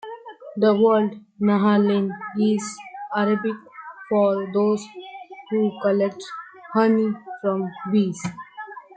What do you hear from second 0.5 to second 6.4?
The word "nahaleen" is Arabic for those who collect